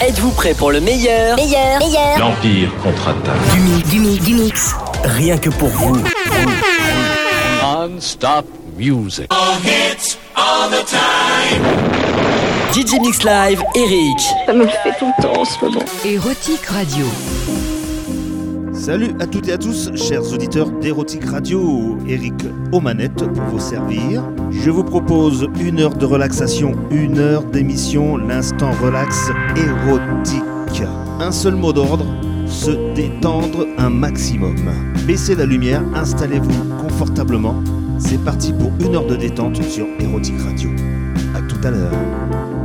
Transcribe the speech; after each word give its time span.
Êtes-vous 0.00 0.30
prêt 0.32 0.52
pour 0.52 0.72
le 0.72 0.80
meilleur 0.80 1.36
Meilleur, 1.36 1.78
meilleur. 1.78 2.18
L'Empire 2.18 2.70
contre-attaque. 2.82 3.54
Du 3.54 3.60
mix, 3.60 3.88
du 3.88 3.98
mix, 4.00 4.24
du 4.24 4.34
mix. 4.34 4.74
Rien 5.04 5.38
que 5.38 5.48
pour 5.48 5.68
vous. 5.68 5.96
Non-stop 7.62 8.44
music. 8.76 9.26
All 9.30 9.56
hits, 9.64 10.18
all 10.34 10.70
the 10.70 10.84
time. 10.84 11.62
DJ 12.72 13.00
Mix 13.00 13.22
Live, 13.24 13.62
Eric. 13.74 14.20
Ça 14.44 14.52
me 14.52 14.66
fait 14.66 14.92
tout 14.98 15.10
le 15.16 15.22
temps 15.22 15.40
en 15.40 15.44
ce 15.46 15.64
moment. 15.64 15.84
Érotique 16.04 16.66
Radio. 16.66 17.06
Salut 18.76 19.14
à 19.20 19.26
toutes 19.26 19.48
et 19.48 19.52
à 19.52 19.58
tous, 19.58 19.90
chers 19.96 20.32
auditeurs 20.32 20.70
d'Érotique 20.70 21.24
Radio, 21.24 21.96
Eric 22.06 22.34
aux 22.72 22.80
manettes 22.80 23.24
pour 23.32 23.44
vous 23.44 23.58
servir. 23.58 24.22
Je 24.50 24.70
vous 24.70 24.84
propose 24.84 25.48
une 25.58 25.80
heure 25.80 25.94
de 25.94 26.04
relaxation, 26.04 26.72
une 26.90 27.18
heure 27.18 27.42
d'émission, 27.44 28.18
l'instant 28.18 28.70
relax 28.82 29.30
érotique. 29.56 30.82
Un 31.18 31.32
seul 31.32 31.54
mot 31.54 31.72
d'ordre, 31.72 32.06
se 32.46 32.94
détendre 32.94 33.66
un 33.78 33.88
maximum. 33.88 34.56
Baissez 35.06 35.34
la 35.34 35.46
lumière, 35.46 35.82
installez-vous 35.94 36.74
confortablement. 36.78 37.56
C'est 37.98 38.22
parti 38.22 38.52
pour 38.52 38.72
une 38.78 38.94
heure 38.94 39.06
de 39.06 39.16
détente 39.16 39.62
sur 39.64 39.86
Érotique 39.98 40.40
Radio. 40.42 40.68
A 41.34 41.40
tout 41.40 41.66
à 41.66 41.70
l'heure. 41.70 42.55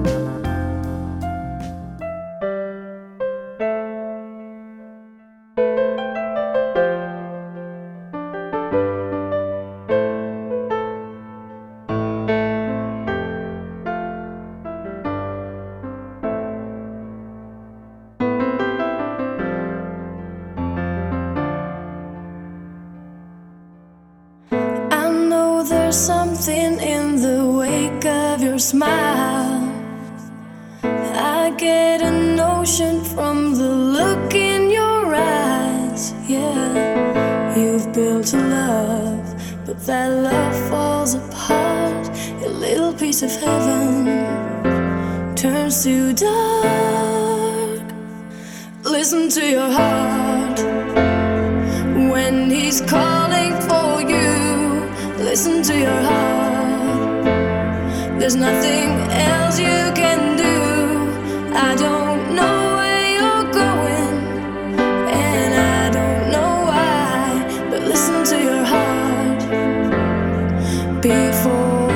before 71.02 71.90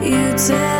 you 0.00 0.32
tell 0.38 0.75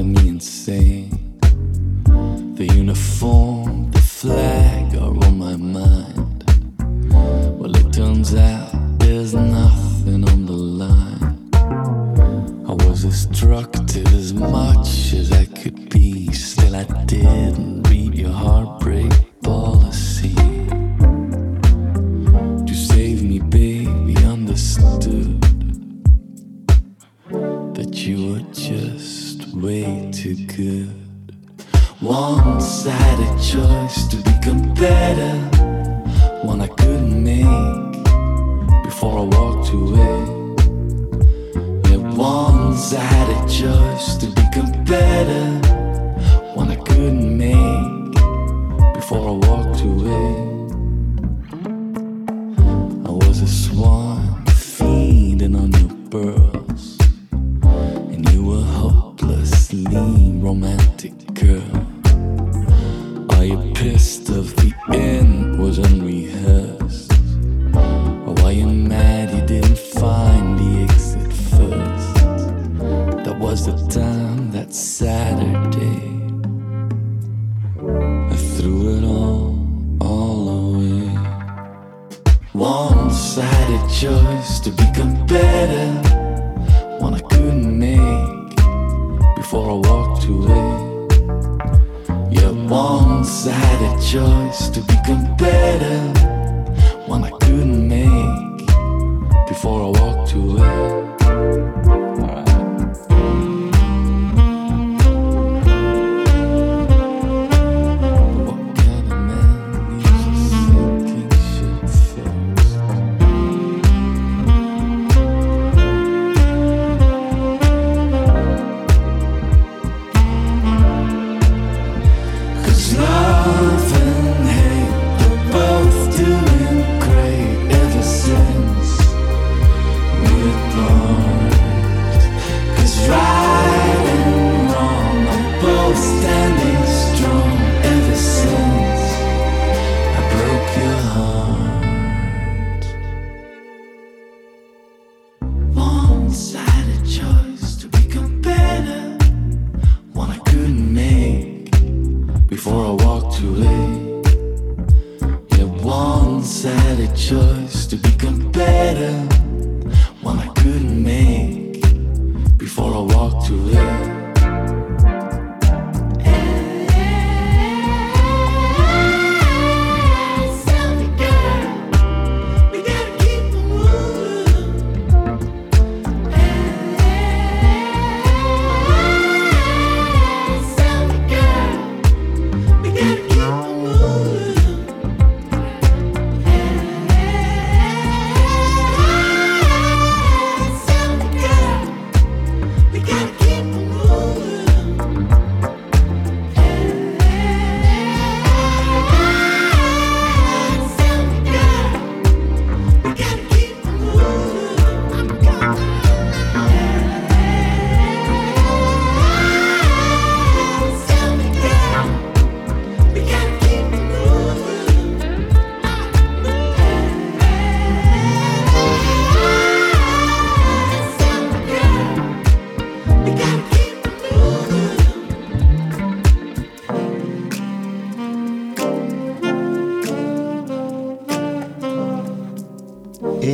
driving 0.00 0.12
me 0.12 0.28
insane. 0.30 0.89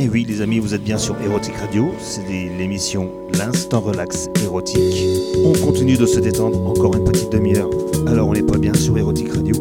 Les 0.05 0.41
amis, 0.41 0.59
vous 0.59 0.75
êtes 0.75 0.83
bien 0.83 0.97
sur 0.97 1.19
Erotic 1.21 1.55
Radio, 1.55 1.91
c'est 1.99 2.21
l'émission 2.27 3.11
L'instant 3.33 3.79
relax 3.79 4.29
érotique. 4.43 5.03
On 5.43 5.53
continue 5.53 5.97
de 5.97 6.05
se 6.05 6.19
détendre 6.19 6.67
encore 6.67 6.95
une 6.95 7.03
petite 7.03 7.31
demi-heure. 7.31 7.69
Alors 8.05 8.27
on 8.27 8.33
n'est 8.33 8.43
pas 8.43 8.57
bien 8.57 8.73
sur 8.75 8.97
Erotic 8.97 9.33
Radio 9.33 9.55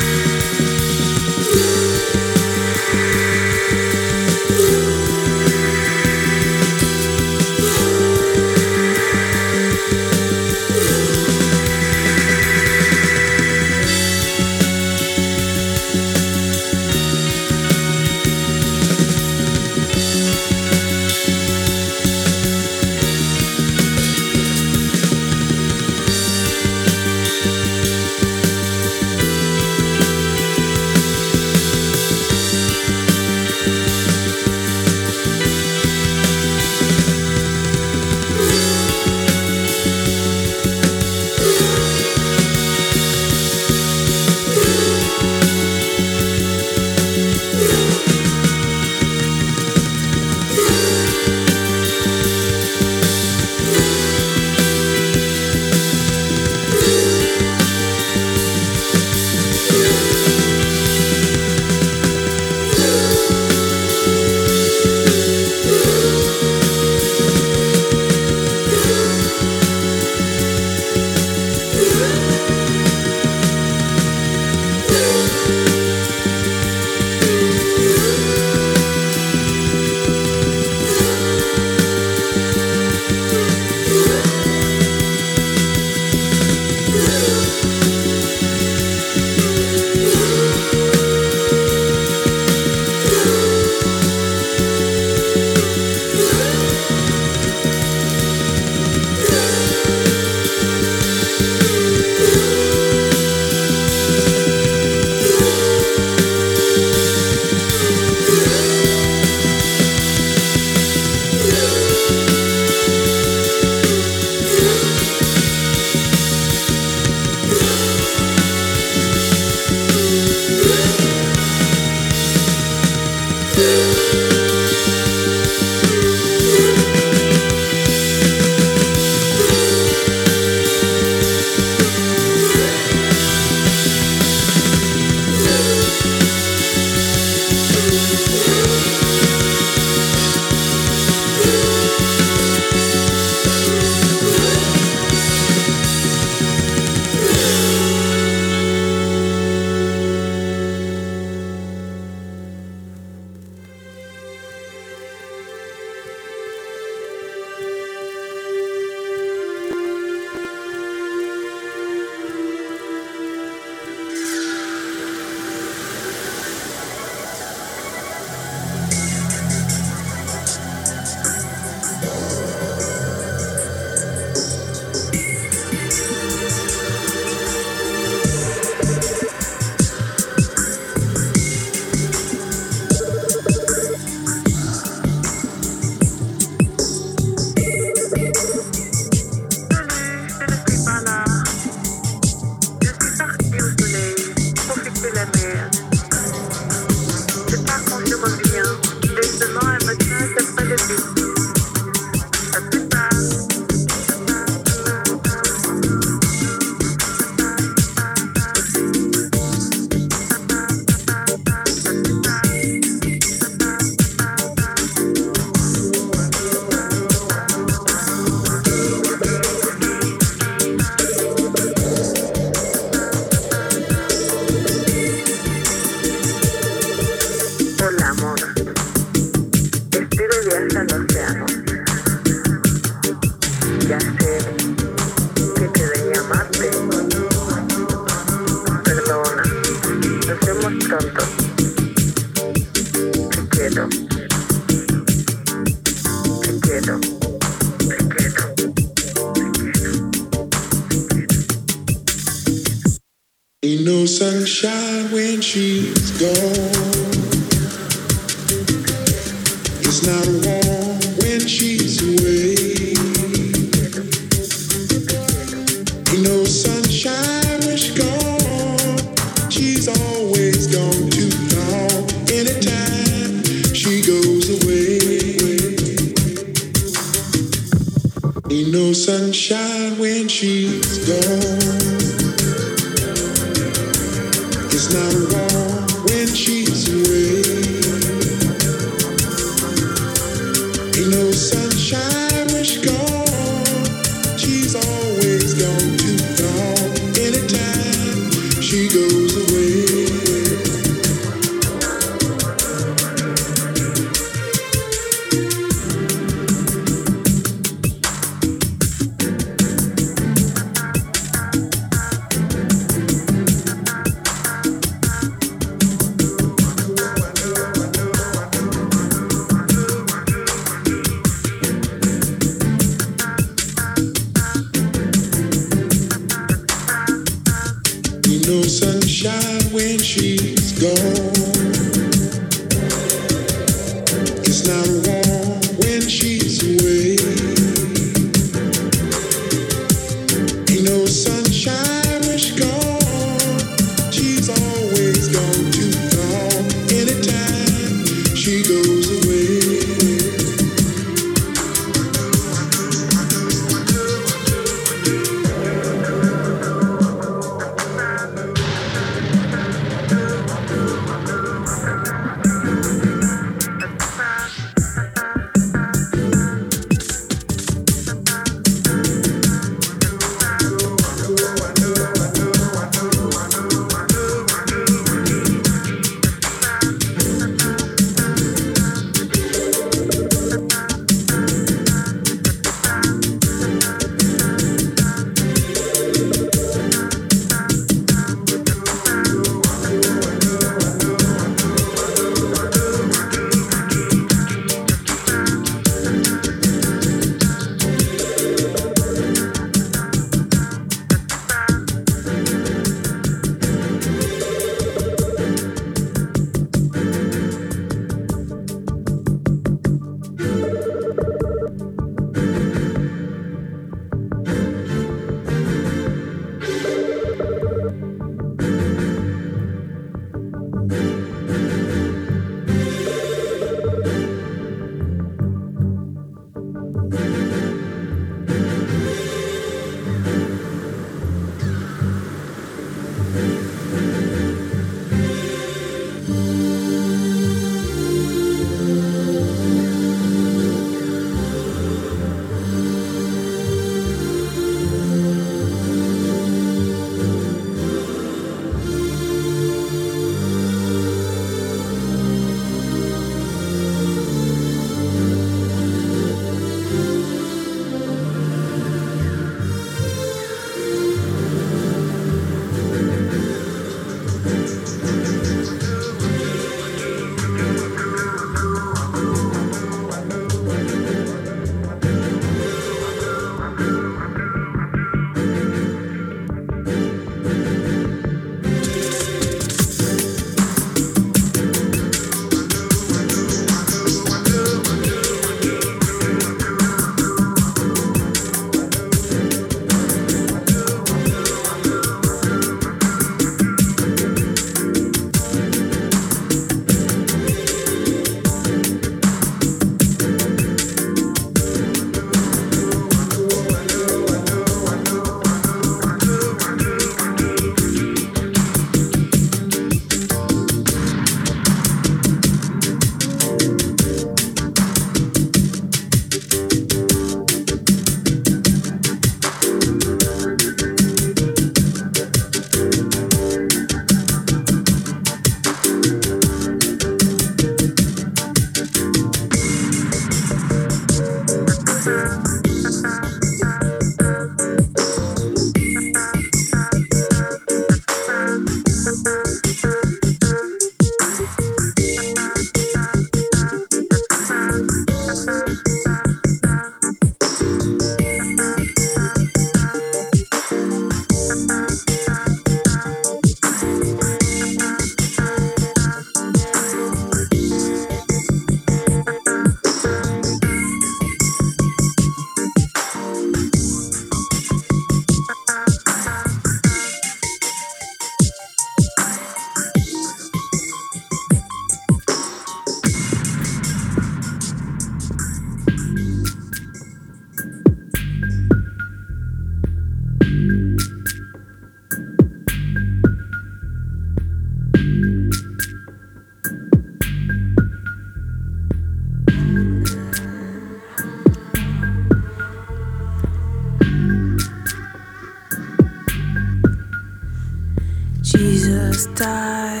star 599.14 600.00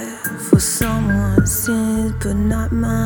for 0.50 0.60
someone's 0.60 1.50
sins, 1.50 2.12
but 2.22 2.34
not 2.34 2.72
mine. 2.72 3.03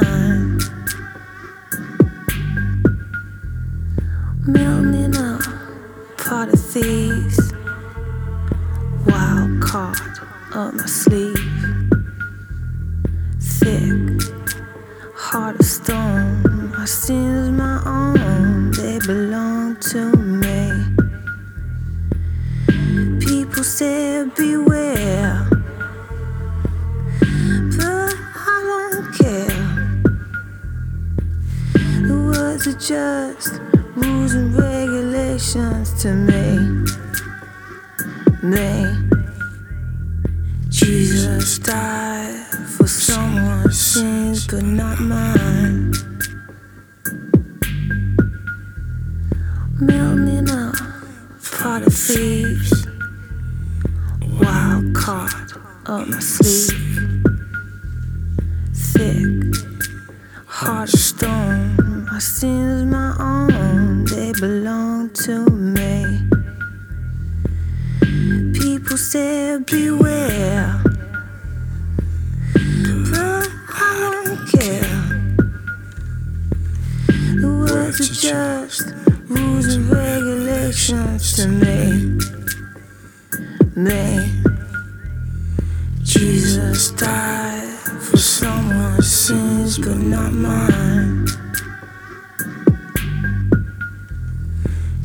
your 88.98 89.04
sins, 89.04 89.78
but 89.78 89.96
not 89.96 90.32
mine. 90.32 91.24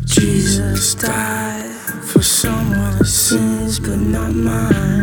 Jesus 0.04 0.96
died 0.96 1.70
for 2.02 2.24
someone's 2.24 3.14
sins, 3.14 3.80
but 3.80 4.00
not 4.00 4.34
mine. 4.34 5.03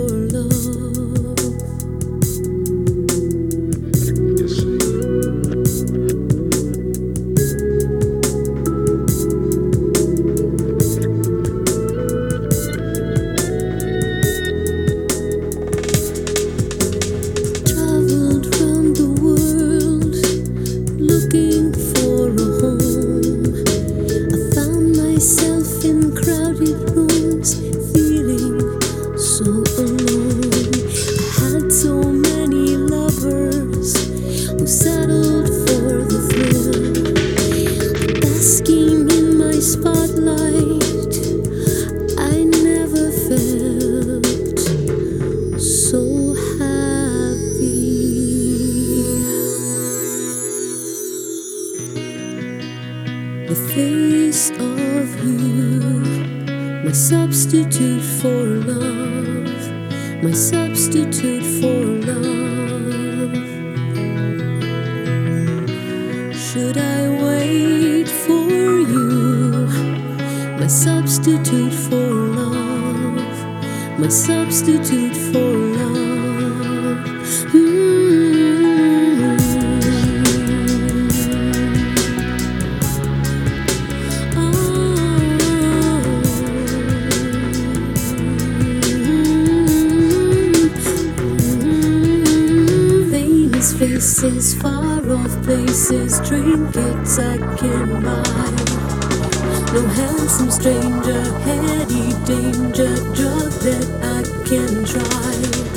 No 99.73 99.87
handsome 99.87 100.51
stranger, 100.51 101.23
heady 101.47 102.11
danger, 102.25 102.93
drug 103.15 103.51
that 103.63 103.87
I 104.03 104.21
can 104.45 104.83
try. 104.83 105.70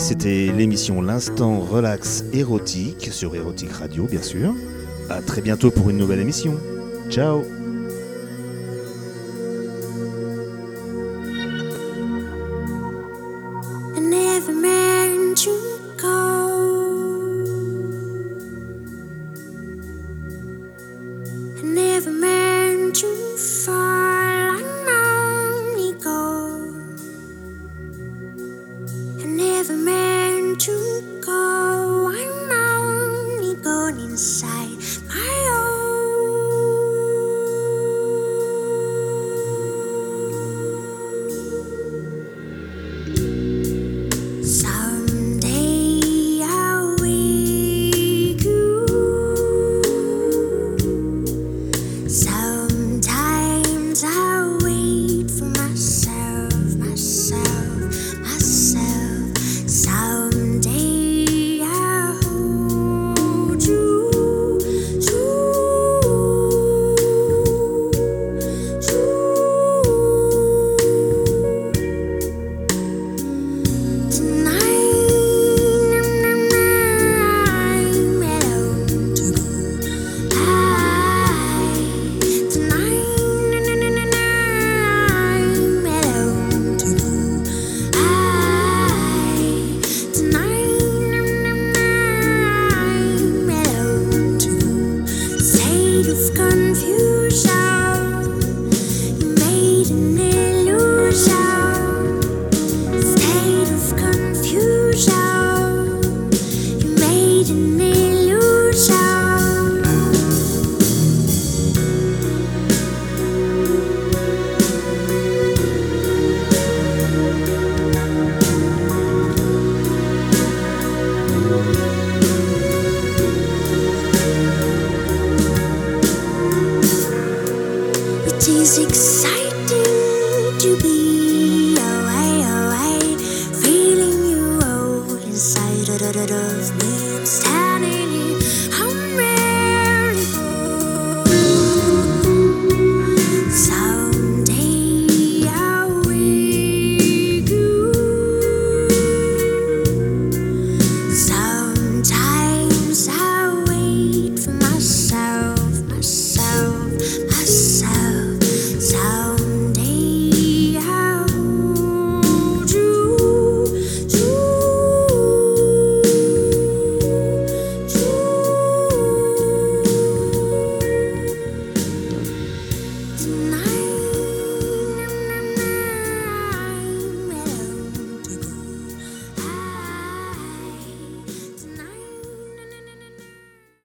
c'était 0.00 0.50
l'émission 0.56 1.02
L'instant 1.02 1.60
relax 1.60 2.24
érotique 2.32 3.10
sur 3.12 3.34
Érotique 3.36 3.72
Radio, 3.72 4.06
bien 4.06 4.22
sûr. 4.22 4.54
À 5.10 5.20
très 5.20 5.42
bientôt 5.42 5.70
pour 5.70 5.90
une 5.90 5.98
nouvelle 5.98 6.20
émission. 6.20 6.54
Ciao 7.10 7.42